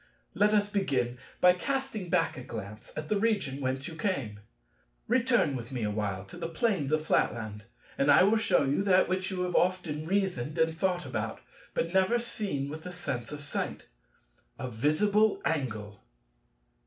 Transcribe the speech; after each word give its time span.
Let 0.33 0.51
us 0.51 0.67
begin 0.67 1.19
by 1.41 1.53
casting 1.53 2.09
back 2.09 2.35
a 2.35 2.41
glance 2.41 2.91
at 2.97 3.07
the 3.07 3.19
region 3.19 3.61
whence 3.61 3.87
you 3.87 3.93
came. 3.95 4.39
Return 5.07 5.55
with 5.55 5.71
me 5.71 5.83
a 5.83 5.91
while 5.91 6.25
to 6.25 6.37
the 6.37 6.49
plains 6.49 6.91
of 6.91 7.05
Flatland 7.05 7.65
and 7.99 8.09
I 8.09 8.23
will 8.23 8.37
shew 8.37 8.67
you 8.67 8.81
that 8.81 9.07
which 9.07 9.29
you 9.29 9.43
have 9.43 9.53
often 9.53 10.07
reasoned 10.07 10.57
and 10.57 10.75
thought 10.75 11.05
about, 11.05 11.39
but 11.75 11.93
never 11.93 12.17
seen 12.17 12.67
with 12.67 12.81
the 12.81 12.91
sense 12.91 13.31
of 13.31 13.41
sight—a 13.41 14.71
visible 14.71 15.39
angle." 15.45 16.01